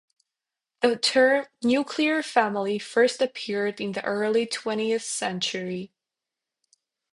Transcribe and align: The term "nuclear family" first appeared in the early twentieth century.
The 0.81 0.95
term 0.95 1.45
"nuclear 1.63 2.23
family" 2.23 2.79
first 2.79 3.21
appeared 3.21 3.79
in 3.79 3.91
the 3.91 4.03
early 4.03 4.47
twentieth 4.47 5.03
century. 5.03 5.91